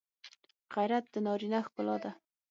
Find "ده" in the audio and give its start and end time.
2.03-2.11